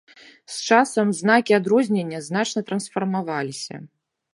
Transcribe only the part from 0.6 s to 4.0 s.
часам знакі адрознення значна трансфармаваліся.